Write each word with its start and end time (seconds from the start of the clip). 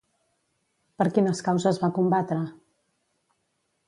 Per 1.01 1.05
quines 1.17 1.43
causes 1.49 1.79
va 1.83 1.91
combatre? 1.97 2.39